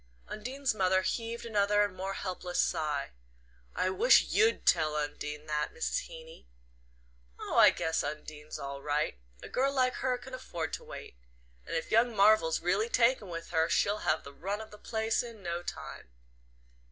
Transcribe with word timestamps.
Undine's 0.27 0.73
mother 0.73 1.03
heaved 1.03 1.45
another 1.45 1.83
and 1.83 1.95
more 1.95 2.15
helpless 2.15 2.59
sigh. 2.59 3.11
"I 3.75 3.91
wish 3.91 4.23
YOU'D 4.29 4.65
tell 4.65 4.95
Undine 4.95 5.45
that, 5.45 5.71
Mrs. 5.75 6.07
Heeny." 6.07 6.47
"Oh, 7.37 7.57
I 7.57 7.69
guess 7.69 8.03
Undine's 8.03 8.57
all 8.57 8.81
right. 8.81 9.19
A 9.43 9.47
girl 9.47 9.71
like 9.71 9.93
her 9.97 10.17
can 10.17 10.33
afford 10.33 10.73
to 10.73 10.83
wait. 10.83 11.17
And 11.67 11.75
if 11.75 11.91
young 11.91 12.15
Marvell's 12.15 12.61
really 12.61 12.89
taken 12.89 13.29
with 13.29 13.51
her 13.51 13.69
she'll 13.69 13.99
have 13.99 14.23
the 14.23 14.33
run 14.33 14.59
of 14.59 14.71
the 14.71 14.79
place 14.79 15.21
in 15.21 15.43
no 15.43 15.61
time." 15.61 16.09